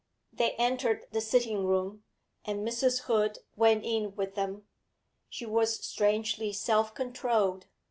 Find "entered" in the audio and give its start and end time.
0.53-1.05